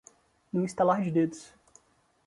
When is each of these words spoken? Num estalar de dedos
Num 0.51 0.65
estalar 0.65 0.99
de 1.03 1.11
dedos 1.11 1.53